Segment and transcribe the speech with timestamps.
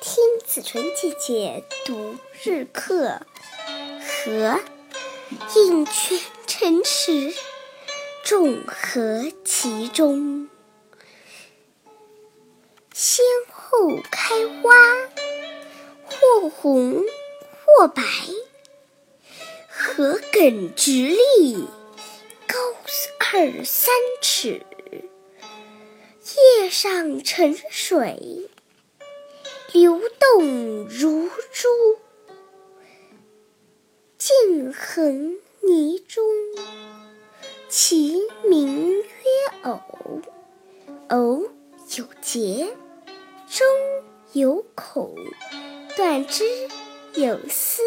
[0.00, 3.20] 听子纯姐姐读日课，
[4.00, 4.58] 和
[5.54, 7.34] 应泉城池，
[8.24, 10.48] 众合其中。
[12.94, 14.70] 先后开花，
[16.06, 17.04] 或红
[17.66, 18.02] 或白，
[19.68, 21.68] 禾梗直立，
[22.46, 22.54] 高
[23.34, 24.62] 二三尺，
[26.62, 28.48] 叶上沉水。
[29.72, 31.68] 流动如珠，
[34.18, 36.24] 径横泥中。
[37.68, 39.04] 其名曰
[39.62, 39.80] 藕。
[41.08, 41.44] 藕
[41.96, 42.76] 有节，
[43.48, 43.66] 中
[44.32, 45.14] 有孔，
[45.96, 46.44] 断之
[47.14, 47.82] 有丝。